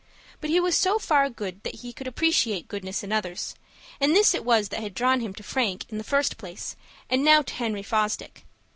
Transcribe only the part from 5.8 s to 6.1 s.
in the